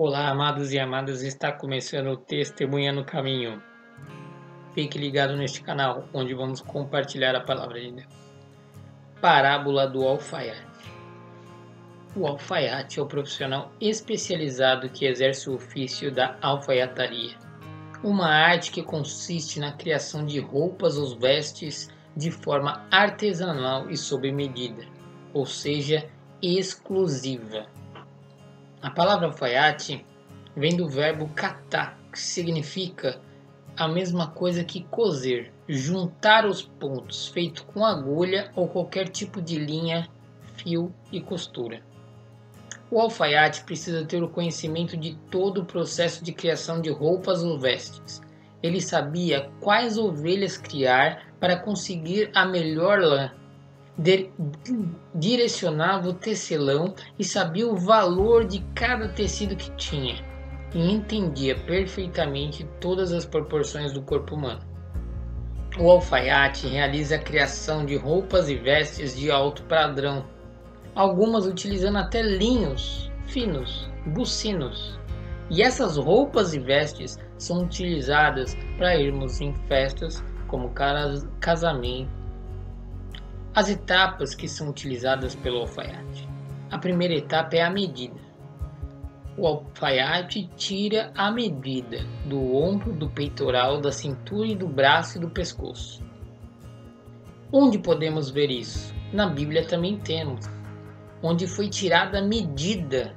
Olá, 0.00 0.28
amados 0.28 0.72
e 0.72 0.78
amadas, 0.78 1.24
está 1.24 1.50
começando 1.50 2.06
o 2.06 2.16
Testemunha 2.16 2.92
no 2.92 3.04
Caminho. 3.04 3.60
Fique 4.72 4.96
ligado 4.96 5.36
neste 5.36 5.60
canal, 5.60 6.08
onde 6.14 6.32
vamos 6.34 6.60
compartilhar 6.60 7.34
a 7.34 7.40
palavra 7.40 7.80
de 7.80 7.90
Deus. 7.90 8.06
Parábola 9.20 9.88
do 9.88 10.06
alfaiate. 10.06 10.92
O 12.14 12.28
alfaiate 12.28 13.00
é 13.00 13.02
o 13.02 13.06
profissional 13.06 13.72
especializado 13.80 14.88
que 14.88 15.04
exerce 15.04 15.50
o 15.50 15.56
ofício 15.56 16.14
da 16.14 16.38
alfaiataria, 16.40 17.36
uma 18.00 18.28
arte 18.28 18.70
que 18.70 18.84
consiste 18.84 19.58
na 19.58 19.72
criação 19.72 20.24
de 20.24 20.38
roupas 20.38 20.96
ou 20.96 21.18
vestes 21.18 21.90
de 22.16 22.30
forma 22.30 22.86
artesanal 22.88 23.90
e 23.90 23.96
sob 23.96 24.30
medida, 24.30 24.86
ou 25.34 25.44
seja, 25.44 26.08
exclusiva. 26.40 27.66
A 28.80 28.90
palavra 28.90 29.26
alfaiate 29.26 30.06
vem 30.56 30.76
do 30.76 30.88
verbo 30.88 31.28
catar, 31.34 31.98
que 32.12 32.18
significa 32.18 33.20
a 33.76 33.88
mesma 33.88 34.28
coisa 34.28 34.62
que 34.62 34.84
coser, 34.84 35.52
juntar 35.68 36.46
os 36.46 36.62
pontos, 36.62 37.28
feito 37.28 37.64
com 37.66 37.84
agulha 37.84 38.52
ou 38.54 38.68
qualquer 38.68 39.08
tipo 39.08 39.42
de 39.42 39.58
linha, 39.58 40.08
fio 40.56 40.94
e 41.10 41.20
costura. 41.20 41.82
O 42.90 43.00
alfaiate 43.00 43.64
precisa 43.64 44.04
ter 44.04 44.22
o 44.22 44.28
conhecimento 44.28 44.96
de 44.96 45.14
todo 45.30 45.62
o 45.62 45.64
processo 45.64 46.24
de 46.24 46.32
criação 46.32 46.80
de 46.80 46.90
roupas 46.90 47.42
ou 47.42 47.58
vestes. 47.58 48.22
Ele 48.62 48.80
sabia 48.80 49.50
quais 49.60 49.98
ovelhas 49.98 50.56
criar 50.56 51.26
para 51.38 51.56
conseguir 51.56 52.30
a 52.34 52.46
melhor 52.46 53.00
lã, 53.00 53.30
direcionava 55.14 56.08
o 56.08 56.14
tecelão 56.14 56.94
e 57.18 57.24
sabia 57.24 57.66
o 57.66 57.76
valor 57.76 58.46
de 58.46 58.60
cada 58.74 59.08
tecido 59.08 59.56
que 59.56 59.70
tinha, 59.72 60.24
e 60.74 60.92
entendia 60.92 61.56
perfeitamente 61.56 62.64
todas 62.80 63.12
as 63.12 63.24
proporções 63.24 63.92
do 63.92 64.02
corpo 64.02 64.36
humano. 64.36 64.60
O 65.78 65.90
alfaiate 65.90 66.66
realiza 66.66 67.16
a 67.16 67.20
criação 67.22 67.84
de 67.84 67.96
roupas 67.96 68.48
e 68.48 68.56
vestes 68.56 69.16
de 69.16 69.30
alto 69.30 69.62
padrão, 69.64 70.24
algumas 70.94 71.46
utilizando 71.46 71.98
até 71.98 72.22
linhos 72.22 73.08
finos, 73.28 73.88
bucinos. 74.06 74.98
E 75.50 75.62
essas 75.62 75.96
roupas 75.96 76.54
e 76.54 76.58
vestes 76.58 77.18
são 77.38 77.62
utilizadas 77.62 78.56
para 78.76 78.96
irmos 78.96 79.40
em 79.40 79.54
festas 79.66 80.22
como 80.46 80.72
casamento, 81.40 82.10
as 83.54 83.68
etapas 83.68 84.34
que 84.34 84.48
são 84.48 84.68
utilizadas 84.68 85.34
pelo 85.34 85.58
alfaiate. 85.58 86.28
A 86.70 86.78
primeira 86.78 87.14
etapa 87.14 87.56
é 87.56 87.62
a 87.62 87.70
medida. 87.70 88.20
O 89.36 89.46
alfaiate 89.46 90.48
tira 90.56 91.12
a 91.14 91.30
medida 91.30 92.04
do 92.26 92.54
ombro, 92.54 92.92
do 92.92 93.08
peitoral, 93.08 93.80
da 93.80 93.92
cintura 93.92 94.48
e 94.48 94.56
do 94.56 94.66
braço 94.66 95.16
e 95.16 95.20
do 95.20 95.30
pescoço. 95.30 96.04
Onde 97.52 97.78
podemos 97.78 98.30
ver 98.30 98.50
isso? 98.50 98.94
Na 99.12 99.26
Bíblia 99.26 99.66
também 99.66 99.98
temos, 99.98 100.46
onde 101.22 101.46
foi 101.46 101.68
tirada 101.68 102.18
a 102.18 102.22
medida. 102.22 103.16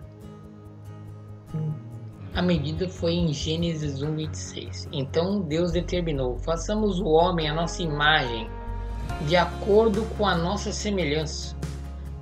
A 2.34 2.42
medida 2.42 2.88
foi 2.88 3.14
em 3.14 3.34
Gênesis 3.34 4.02
1:26. 4.02 4.88
Então 4.94 5.42
Deus 5.42 5.74
determinou: 5.74 6.38
façamos 6.38 7.00
o 7.02 7.08
homem 7.08 7.50
a 7.50 7.54
nossa 7.54 7.84
imagem 7.84 8.50
de 9.28 9.36
acordo 9.36 10.04
com 10.18 10.26
a 10.26 10.36
nossa 10.36 10.72
semelhança. 10.72 11.56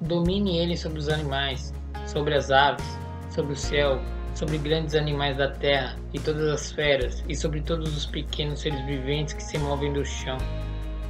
Domine 0.01 0.57
ele 0.57 0.77
sobre 0.77 0.99
os 0.99 1.09
animais, 1.09 1.73
sobre 2.05 2.35
as 2.35 2.51
aves, 2.51 2.85
sobre 3.29 3.53
o 3.53 3.55
céu, 3.55 3.99
sobre 4.33 4.57
grandes 4.57 4.95
animais 4.95 5.37
da 5.37 5.49
terra 5.49 5.97
e 6.13 6.19
todas 6.19 6.47
as 6.47 6.71
feras, 6.71 7.23
e 7.27 7.35
sobre 7.35 7.61
todos 7.61 7.95
os 7.95 8.05
pequenos 8.05 8.61
seres 8.61 8.83
viventes 8.85 9.33
que 9.33 9.43
se 9.43 9.57
movem 9.57 9.91
do 9.93 10.05
chão. 10.05 10.37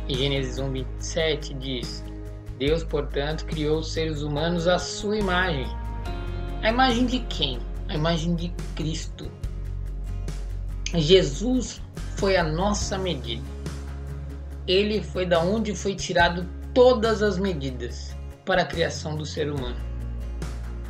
E 0.07 0.15
Gênesis 0.15 0.57
1, 0.57 0.71
27 0.71 1.53
diz: 1.55 2.03
Deus, 2.57 2.83
portanto, 2.83 3.45
criou 3.45 3.79
os 3.79 3.91
seres 3.91 4.21
humanos 4.21 4.67
à 4.67 4.79
sua 4.79 5.17
imagem. 5.17 5.67
A 6.61 6.69
imagem 6.69 7.05
de 7.05 7.19
quem? 7.21 7.59
A 7.87 7.95
imagem 7.95 8.35
de 8.35 8.49
Cristo. 8.75 9.29
Jesus 10.95 11.81
foi 12.17 12.35
a 12.35 12.43
nossa 12.43 12.97
medida 12.97 13.59
ele 14.69 15.01
foi 15.01 15.25
da 15.25 15.39
onde 15.39 15.73
foi 15.73 15.95
tirado 15.95 16.47
todas 16.75 17.23
as 17.23 17.39
medidas 17.39 18.15
para 18.45 18.61
a 18.61 18.65
criação 18.65 19.15
do 19.15 19.25
ser 19.25 19.51
humano. 19.51 19.75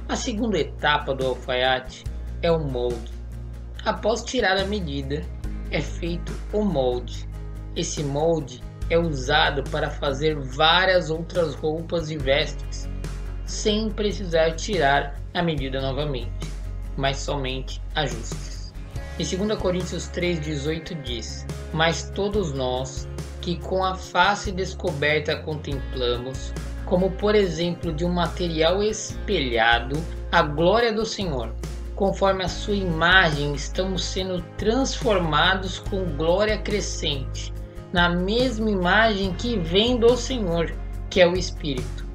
A 0.10 0.18
segunda 0.18 0.60
etapa 0.60 1.16
do 1.16 1.26
alfaiate 1.26 2.04
é 2.42 2.52
o 2.52 2.60
molde. 2.60 3.14
Após 3.86 4.22
tirar 4.22 4.58
a 4.58 4.66
medida, 4.66 5.24
é 5.72 5.80
feito 5.80 6.34
o 6.52 6.66
molde. 6.66 7.26
Esse 7.74 8.04
molde 8.04 8.62
é 8.90 8.98
usado 8.98 9.64
para 9.72 9.90
fazer 9.90 10.36
várias 10.36 11.10
outras 11.10 11.56
roupas 11.56 12.12
e 12.12 12.18
vestes, 12.18 12.90
sem 13.46 13.90
precisar 13.90 14.58
tirar 14.58 15.16
a 15.34 15.42
medida 15.42 15.80
novamente, 15.80 16.52
mas 16.98 17.16
somente 17.16 17.82
ajustes. 17.96 18.74
Em 19.20 19.26
2 19.26 19.60
Coríntios 19.60 20.10
3,18 20.12 21.02
diz: 21.02 21.46
Mas 21.74 22.10
todos 22.12 22.54
nós, 22.54 23.06
que 23.42 23.58
com 23.58 23.84
a 23.84 23.96
face 23.96 24.52
descoberta 24.52 25.36
contemplamos, 25.38 26.54
como 26.86 27.12
por 27.12 27.36
exemplo 27.36 27.94
de 27.94 28.06
um 28.06 28.12
material 28.12 28.82
espelhado, 28.82 30.04
a 30.32 30.42
glória 30.42 30.92
do 30.92 31.06
Senhor. 31.06 31.54
Conforme 31.96 32.44
a 32.44 32.48
sua 32.48 32.76
imagem, 32.76 33.54
estamos 33.54 34.06
sendo 34.06 34.42
transformados 34.58 35.80
com 35.80 36.16
glória 36.16 36.58
crescente, 36.58 37.54
na 37.92 38.10
mesma 38.10 38.70
imagem 38.70 39.34
que 39.34 39.58
vem 39.58 39.98
do 39.98 40.16
Senhor, 40.16 40.74
que 41.10 41.20
é 41.20 41.28
o 41.28 41.36
Espírito. 41.36 42.06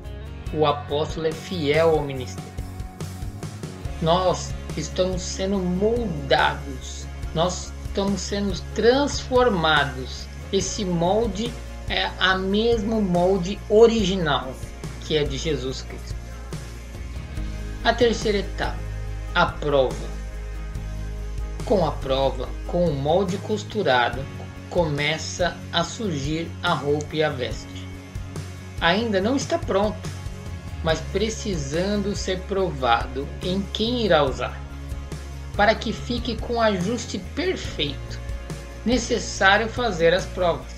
O 0.54 0.64
apóstolo 0.64 1.26
é 1.26 1.32
fiel 1.32 1.90
ao 1.90 2.02
ministério. 2.02 2.52
Nós 4.00 4.54
estamos 4.76 5.20
sendo 5.20 5.58
moldados, 5.58 7.06
nós 7.34 7.72
estamos 7.84 8.20
sendo 8.20 8.58
transformados 8.74 10.26
esse 10.54 10.84
molde 10.84 11.52
é 11.88 12.10
a 12.18 12.36
mesmo 12.36 13.00
molde 13.02 13.58
original 13.68 14.54
que 15.04 15.16
é 15.16 15.24
de 15.24 15.36
Jesus 15.36 15.82
Cristo. 15.82 16.14
A 17.84 17.92
terceira 17.92 18.38
etapa, 18.38 18.78
a 19.34 19.46
prova. 19.46 20.14
Com 21.64 21.86
a 21.86 21.92
prova, 21.92 22.48
com 22.66 22.86
o 22.86 22.94
molde 22.94 23.36
costurado, 23.38 24.24
começa 24.70 25.56
a 25.72 25.84
surgir 25.84 26.50
a 26.62 26.72
roupa 26.72 27.16
e 27.16 27.22
a 27.22 27.28
veste. 27.28 27.88
Ainda 28.80 29.20
não 29.20 29.36
está 29.36 29.58
pronto, 29.58 30.08
mas 30.82 31.00
precisando 31.12 32.16
ser 32.16 32.40
provado 32.40 33.28
em 33.42 33.62
quem 33.72 34.04
irá 34.04 34.24
usar, 34.24 34.58
para 35.56 35.74
que 35.74 35.92
fique 35.92 36.36
com 36.36 36.60
ajuste 36.60 37.18
perfeito 37.34 38.23
necessário 38.84 39.68
fazer 39.68 40.12
as 40.12 40.24
provas, 40.26 40.74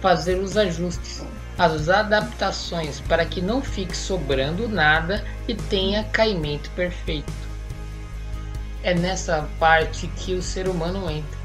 fazer 0.00 0.38
os 0.38 0.56
ajustes, 0.56 1.24
as 1.56 1.88
adaptações 1.88 3.00
para 3.00 3.24
que 3.24 3.40
não 3.40 3.62
fique 3.62 3.96
sobrando 3.96 4.68
nada 4.68 5.24
e 5.46 5.54
tenha 5.54 6.04
caimento 6.04 6.70
perfeito. 6.70 7.32
É 8.82 8.94
nessa 8.94 9.48
parte 9.58 10.06
que 10.16 10.34
o 10.34 10.42
ser 10.42 10.68
humano 10.68 11.10
entra. 11.10 11.38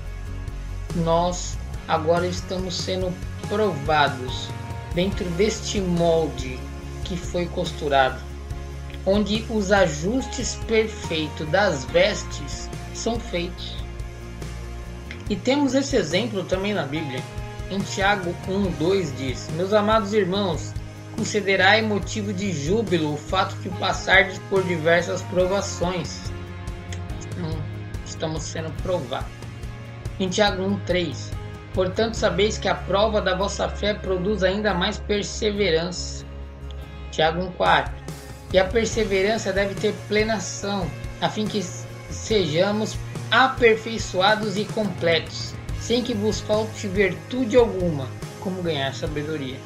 Nós 0.97 1.58
agora 1.88 2.28
estamos 2.28 2.75
sendo 2.75 3.12
provados 3.47 4.50
dentro 4.94 5.25
deste 5.31 5.81
molde 5.81 6.59
que 7.03 7.18
foi 7.18 7.47
costurado, 7.47 8.22
onde 9.06 9.46
os 9.50 9.72
ajustes 9.72 10.56
perfeitos 10.68 11.50
das 11.50 11.85
vestes 11.85 12.70
são 12.94 13.20
feitos. 13.20 13.83
E 15.34 15.35
temos 15.35 15.74
esse 15.74 15.96
exemplo 15.96 16.44
também 16.44 16.76
na 16.76 16.84
Bíblia. 16.84 17.20
Em 17.72 17.80
Tiago 17.80 18.35
1,2 18.47 19.16
diz: 19.18 19.50
Meus 19.56 19.74
amados 19.74 20.14
irmãos, 20.14 20.76
considerai 21.18 21.82
motivo 21.82 22.32
de 22.32 22.52
júbilo 22.52 23.16
o 23.16 23.18
fato 23.18 23.56
que 23.64 23.70
passardes 23.80 24.38
por 24.47 24.64
diversas 24.64 25.24
provações. 25.24 26.32
Então, 27.20 27.50
estamos 28.06 28.44
sendo 28.44 28.72
provados. 28.84 29.28
Em 30.20 30.30
Tiago 30.30 30.62
1,3 30.62 31.32
Portanto, 31.74 32.14
sabeis 32.14 32.59
que 32.59 32.68
a 32.68 32.76
prova 32.76 33.20
da 33.20 33.36
vossa 33.36 33.68
fé 33.68 33.96
produz 33.96 34.44
ainda 34.44 34.72
mais 34.76 35.00
perseverança. 35.00 36.24
Tiago 37.09 37.41
1,4 37.58 37.90
E 38.53 38.59
a 38.59 38.66
perseverança 38.66 39.52
deve 39.52 39.74
ter 39.74 39.96
plena 40.08 40.36
ação, 40.36 40.88
a 41.20 41.28
fim 41.28 41.47
que 41.47 41.59
sejamos 42.12 42.96
aperfeiçoados 43.34 44.58
e 44.58 44.64
completos, 44.64 45.56
sem 45.82 46.03
que 46.03 46.14
vos 46.14 46.40
falte 46.40 46.88
virtude 46.88 47.58
alguma, 47.58 48.08
como 48.40 48.62
ganhar 48.62 48.94
sabedoria. 48.94 49.58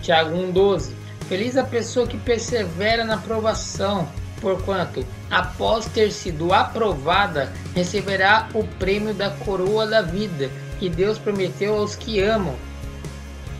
Tiago 0.00 0.36
1,12 0.36 0.92
Feliz 1.28 1.56
a 1.56 1.64
pessoa 1.64 2.06
que 2.06 2.16
persevera 2.18 3.04
na 3.04 3.16
provação, 3.16 4.06
porquanto, 4.40 5.04
após 5.28 5.86
ter 5.86 6.12
sido 6.12 6.52
aprovada, 6.52 7.52
receberá 7.74 8.48
o 8.54 8.62
prêmio 8.62 9.12
da 9.12 9.30
coroa 9.30 9.86
da 9.86 10.00
vida 10.00 10.48
que 10.78 10.88
Deus 10.88 11.18
prometeu 11.18 11.76
aos 11.76 11.96
que 11.96 12.20
amam. 12.20 12.54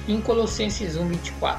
Em 0.06 0.20
Colossenses 0.20 0.96
1:24. 0.96 1.58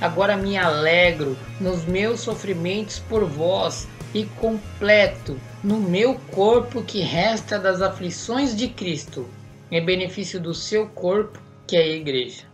Agora 0.00 0.36
me 0.36 0.56
alegro 0.56 1.36
nos 1.60 1.84
meus 1.84 2.20
sofrimentos 2.20 2.98
por 2.98 3.24
vós 3.24 3.86
e 4.14 4.24
completo 4.24 5.38
no 5.62 5.80
meu 5.80 6.14
corpo 6.30 6.82
que 6.82 7.00
resta 7.00 7.58
das 7.58 7.82
aflições 7.82 8.54
de 8.54 8.68
Cristo, 8.68 9.28
em 9.70 9.84
benefício 9.84 10.40
do 10.40 10.54
seu 10.54 10.88
corpo, 10.90 11.40
que 11.66 11.76
é 11.76 11.82
a 11.82 11.88
igreja. 11.88 12.44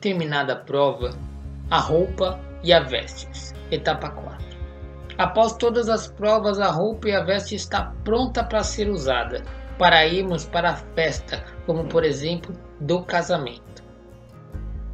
Terminada 0.00 0.52
a 0.52 0.56
prova, 0.56 1.16
a 1.70 1.78
roupa 1.78 2.38
e 2.62 2.72
a 2.72 2.80
vestes. 2.80 3.54
Etapa 3.70 4.10
4. 4.10 4.44
Após 5.16 5.54
todas 5.54 5.88
as 5.88 6.08
provas, 6.08 6.60
a 6.60 6.70
roupa 6.70 7.08
e 7.08 7.12
a 7.12 7.22
veste 7.22 7.54
está 7.54 7.94
pronta 8.04 8.44
para 8.44 8.62
ser 8.62 8.90
usada, 8.90 9.42
para 9.78 10.06
irmos 10.06 10.44
para 10.44 10.70
a 10.70 10.76
festa, 10.76 11.42
como 11.64 11.84
por 11.86 12.04
exemplo 12.04 12.54
do 12.80 13.02
casamento. 13.02 13.82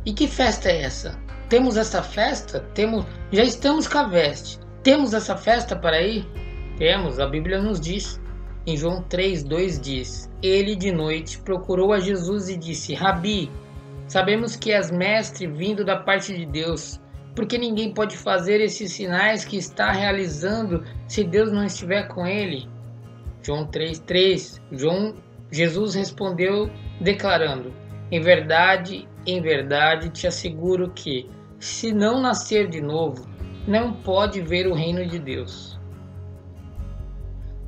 E 0.05 0.13
que 0.13 0.29
festa 0.29 0.71
é 0.71 0.83
essa? 0.83 1.19
Temos 1.49 1.77
essa 1.77 2.03
festa? 2.03 2.61
Temos, 2.75 3.05
já 3.33 3.43
estamos 3.43 3.89
com 3.89 3.99
a 3.99 4.05
veste. 4.05 4.60
Temos 4.83 5.13
essa 5.15 5.37
festa 5.37 5.77
para 5.77 6.01
ir? 6.01 6.27
Temos, 6.77 7.19
a 7.21 7.27
Bíblia 7.27 7.61
nos 7.61 7.81
diz. 7.81 8.21
Em 8.67 8.77
João 8.77 9.03
3, 9.03 9.45
2 9.45 9.81
diz: 9.81 10.31
Ele 10.43 10.77
de 10.77 10.93
noite 10.93 11.39
procurou 11.39 11.93
a 11.93 12.01
Jesus 12.01 12.49
e 12.49 12.57
disse: 12.57 12.95
Rabi, 12.95 13.51
sabemos 14.07 14.57
que 14.57 14.73
és 14.73 14.91
mestre 14.91 15.47
vindo 15.47 15.85
da 15.85 15.97
parte 15.97 16.37
de 16.37 16.47
Deus 16.47 17.01
porque 17.35 17.57
ninguém 17.57 17.93
pode 17.93 18.17
fazer 18.17 18.61
esses 18.61 18.93
sinais 18.93 19.45
que 19.45 19.57
está 19.57 19.93
realizando 19.93 20.85
se 21.07 21.25
Deus 21.25 21.53
não 21.53 21.65
estiver 21.65 22.09
com 22.09 22.27
ele. 22.27 22.69
João 23.43 23.67
3:3. 23.67 24.61
João 24.73 25.15
Jesus 25.51 25.95
respondeu 25.95 26.71
declarando: 27.01 27.73
Em 28.11 28.21
verdade, 28.21 29.09
em 29.27 29.41
verdade 29.41 30.11
te 30.11 30.27
asseguro 30.27 30.91
que 30.91 31.31
se 31.59 31.93
não 31.93 32.21
nascer 32.21 32.69
de 32.69 32.81
novo, 32.81 33.29
não 33.67 33.93
pode 33.93 34.41
ver 34.41 34.67
o 34.67 34.75
reino 34.75 35.07
de 35.07 35.19
Deus. 35.19 35.79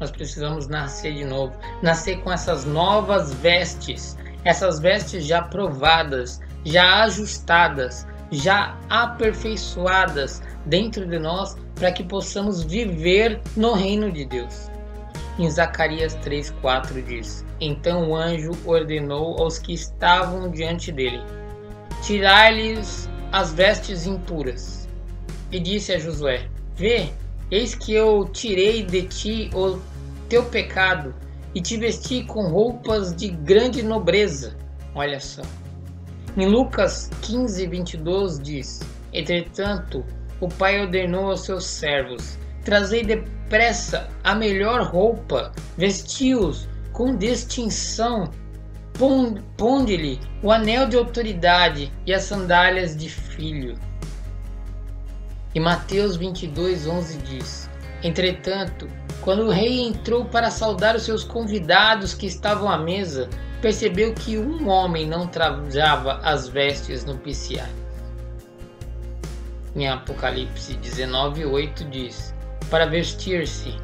Nós 0.01 0.11
precisamos 0.11 0.67
nascer 0.67 1.15
de 1.15 1.25
novo, 1.25 1.55
nascer 1.83 2.21
com 2.23 2.33
essas 2.33 2.65
novas 2.65 3.33
vestes, 3.35 4.17
essas 4.45 4.81
vestes 4.81 5.25
já 5.25 5.43
provadas, 5.43 6.41
já 6.65 7.05
ajustadas, 7.05 8.07
já 8.31 8.77
aperfeiçoadas 8.91 10.43
dentro 10.67 11.07
de 11.07 11.19
nós 11.19 11.57
para 11.75 11.93
que 11.93 12.03
possamos 12.03 12.63
viver 12.63 13.41
no 13.57 13.75
reino 13.75 14.11
de 14.11 14.25
Deus. 14.25 14.71
Em 15.39 15.49
Zacarias 15.51 16.15
3:4 16.17 17.03
diz: 17.03 17.45
Então 17.61 18.11
o 18.11 18.17
anjo 18.17 18.53
ordenou 18.65 19.41
aos 19.41 19.59
que 19.59 19.73
estavam 19.73 20.51
diante 20.51 20.91
dele: 20.91 21.23
Tirai-lhes 22.03 23.09
as 23.31 23.53
vestes 23.53 24.07
impuras. 24.07 24.82
E 25.53 25.61
disse 25.61 25.93
a 25.93 25.99
Josué: 25.99 26.49
Vê, 26.75 27.11
eis 27.51 27.75
que 27.75 27.93
eu 27.93 28.25
tirei 28.33 28.83
de 28.83 29.03
ti 29.03 29.51
o 29.55 29.79
teu 30.29 30.45
pecado 30.45 31.15
e 31.55 31.61
te 31.61 31.77
vesti 31.77 32.25
com 32.25 32.49
roupas 32.49 33.15
de 33.15 33.29
grande 33.29 33.83
nobreza. 33.83 34.57
Olha 34.95 35.21
só. 35.21 35.43
Em 36.35 36.47
Lucas 36.47 37.11
15, 37.21 37.67
22 37.67 38.41
diz: 38.41 38.81
Entretanto, 39.13 40.03
o 40.41 40.49
pai 40.49 40.81
ordenou 40.81 41.31
aos 41.31 41.45
seus 41.45 41.67
servos: 41.67 42.39
Trazei 42.65 43.05
depressa 43.05 44.09
a 44.25 44.35
melhor 44.35 44.83
roupa, 44.83 45.53
vesti-os 45.77 46.67
com 46.95 47.15
distinção, 47.15 48.31
ponde-lhe 49.57 50.19
o 50.43 50.51
anel 50.51 50.89
de 50.89 50.97
autoridade 50.97 51.93
e 52.07 52.15
as 52.15 52.23
sandálias 52.23 52.97
de 52.97 53.11
filho. 53.11 53.77
E 55.55 55.61
Mateus 55.61 56.17
22, 56.17 56.87
11 56.87 57.19
diz: 57.19 57.71
Entretanto, 58.03 58.89
quando 59.21 59.45
o 59.45 59.51
rei 59.51 59.81
entrou 59.81 60.25
para 60.25 60.51
saudar 60.51 60.97
os 60.97 61.03
seus 61.03 61.23
convidados 61.23 62.15
que 62.15 62.27
estavam 62.27 62.71
à 62.71 62.79
mesa, 62.79 63.29
percebeu 63.61 64.15
que 64.15 64.39
um 64.39 64.69
homem 64.69 65.07
não 65.07 65.27
trajava 65.27 66.15
as 66.23 66.49
vestes 66.49 67.05
nupciais. 67.05 67.71
Em 69.77 69.89
Apocalipse 69.89 70.75
19:8 70.75 71.89
diz: 71.91 72.35
Para 72.71 72.87
vestir-se, 72.87 73.75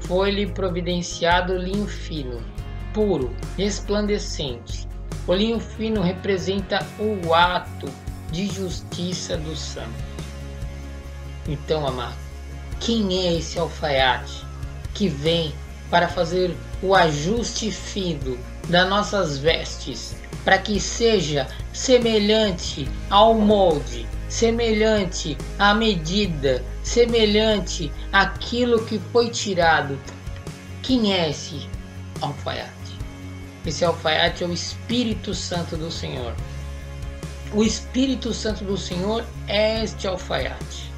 foi-lhe 0.00 0.46
providenciado 0.46 1.56
linho 1.56 1.86
fino, 1.86 2.40
puro, 2.94 3.34
resplandecente. 3.58 4.88
O 5.26 5.34
linho 5.34 5.58
fino 5.58 6.00
representa 6.00 6.86
o 7.00 7.34
ato 7.34 7.88
de 8.30 8.46
justiça 8.46 9.36
do 9.36 9.56
santo. 9.56 10.15
Então, 11.48 11.86
amado, 11.86 12.16
quem 12.80 13.26
é 13.26 13.34
esse 13.34 13.58
alfaiate 13.58 14.44
que 14.94 15.08
vem 15.08 15.54
para 15.90 16.08
fazer 16.08 16.56
o 16.82 16.94
ajuste 16.94 17.70
fino 17.70 18.38
das 18.68 18.88
nossas 18.88 19.38
vestes, 19.38 20.16
para 20.44 20.58
que 20.58 20.80
seja 20.80 21.46
semelhante 21.72 22.88
ao 23.10 23.34
molde, 23.34 24.06
semelhante 24.28 25.36
à 25.58 25.74
medida, 25.74 26.64
semelhante 26.82 27.92
àquilo 28.12 28.84
que 28.84 28.98
foi 29.12 29.30
tirado. 29.30 29.98
Quem 30.82 31.12
é 31.12 31.30
esse 31.30 31.68
alfaiate? 32.20 32.72
Esse 33.64 33.84
alfaiate 33.84 34.44
é 34.44 34.46
o 34.46 34.52
Espírito 34.52 35.34
Santo 35.34 35.76
do 35.76 35.90
Senhor. 35.90 36.34
O 37.52 37.62
Espírito 37.62 38.32
Santo 38.32 38.64
do 38.64 38.76
Senhor 38.76 39.24
é 39.48 39.82
este 39.82 40.06
alfaiate, 40.06 40.92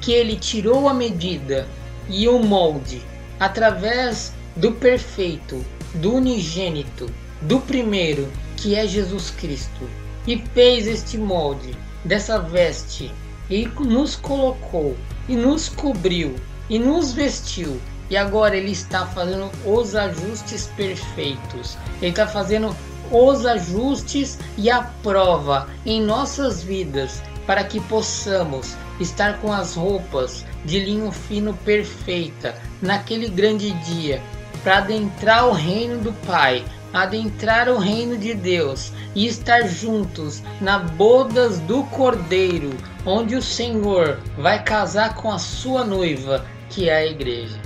que 0.00 0.12
ele 0.12 0.36
tirou 0.36 0.88
a 0.88 0.94
medida 0.94 1.66
e 2.08 2.28
o 2.28 2.38
molde 2.38 3.02
através 3.38 4.32
do 4.56 4.72
perfeito, 4.72 5.64
do 5.94 6.14
unigênito, 6.14 7.06
do 7.42 7.60
primeiro, 7.60 8.30
que 8.56 8.74
é 8.74 8.86
Jesus 8.86 9.30
Cristo, 9.30 9.88
e 10.26 10.36
fez 10.54 10.86
este 10.86 11.16
molde 11.16 11.74
dessa 12.04 12.38
veste 12.38 13.10
e 13.48 13.66
nos 13.66 14.16
colocou 14.16 14.96
e 15.28 15.34
nos 15.34 15.68
cobriu 15.68 16.36
e 16.68 16.78
nos 16.78 17.12
vestiu. 17.12 17.80
E 18.10 18.16
agora 18.16 18.56
ele 18.56 18.72
está 18.72 19.06
fazendo 19.06 19.50
os 19.64 19.94
ajustes 19.94 20.66
perfeitos. 20.76 21.78
Ele 22.02 22.10
está 22.10 22.26
fazendo 22.26 22.74
os 23.10 23.46
ajustes 23.46 24.38
e 24.58 24.68
a 24.68 24.82
prova 25.02 25.68
em 25.86 26.02
nossas 26.02 26.62
vidas 26.62 27.22
para 27.46 27.64
que 27.64 27.80
possamos 27.80 28.76
estar 29.02 29.38
com 29.40 29.52
as 29.52 29.74
roupas 29.74 30.44
de 30.64 30.78
linho 30.80 31.10
fino 31.10 31.54
perfeita 31.54 32.54
naquele 32.80 33.28
grande 33.28 33.72
dia 33.84 34.22
para 34.62 34.78
adentrar 34.78 35.46
o 35.46 35.52
reino 35.52 35.98
do 35.98 36.12
Pai, 36.26 36.64
adentrar 36.92 37.68
o 37.68 37.78
reino 37.78 38.16
de 38.16 38.34
Deus 38.34 38.92
e 39.14 39.26
estar 39.26 39.66
juntos 39.66 40.42
na 40.60 40.78
bodas 40.78 41.58
do 41.60 41.84
Cordeiro, 41.84 42.76
onde 43.06 43.34
o 43.34 43.42
Senhor 43.42 44.18
vai 44.36 44.62
casar 44.62 45.14
com 45.14 45.30
a 45.30 45.38
sua 45.38 45.84
noiva, 45.84 46.44
que 46.68 46.88
é 46.88 46.96
a 46.96 47.06
igreja. 47.06 47.58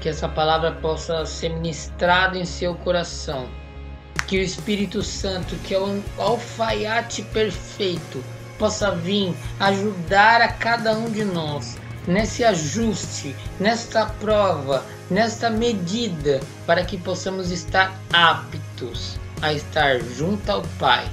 Que 0.00 0.08
essa 0.08 0.28
palavra 0.28 0.72
possa 0.72 1.24
ser 1.24 1.50
ministrada 1.50 2.38
em 2.38 2.44
seu 2.44 2.74
coração. 2.74 3.48
Que 4.26 4.38
o 4.38 4.42
Espírito 4.42 5.02
Santo, 5.02 5.56
que 5.64 5.74
é 5.74 5.78
o 5.78 6.02
alfaiate 6.18 7.22
perfeito, 7.22 8.22
possa 8.58 8.90
vir 8.90 9.34
ajudar 9.60 10.40
a 10.40 10.48
cada 10.48 10.92
um 10.92 11.10
de 11.10 11.24
nós 11.24 11.76
nesse 12.06 12.44
ajuste, 12.44 13.34
nesta 13.58 14.06
prova, 14.06 14.84
nesta 15.10 15.50
medida, 15.50 16.40
para 16.66 16.84
que 16.84 16.96
possamos 16.96 17.50
estar 17.50 17.98
aptos 18.12 19.18
a 19.42 19.52
estar 19.52 20.00
junto 20.16 20.50
ao 20.50 20.62
Pai, 20.78 21.06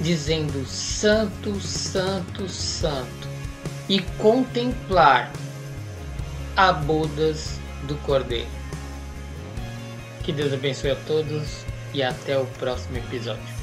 dizendo 0.00 0.66
Santo, 0.66 1.58
Santo, 1.60 2.48
Santo, 2.48 3.28
e 3.88 4.00
contemplar 4.18 5.30
a 6.56 6.72
bodas 6.72 7.58
do 7.84 7.94
Cordeiro. 7.98 8.48
Que 10.22 10.32
Deus 10.32 10.52
abençoe 10.52 10.90
a 10.90 10.96
todos 11.06 11.64
e 11.94 12.02
até 12.02 12.36
o 12.36 12.44
próximo 12.58 12.98
episódio. 12.98 13.55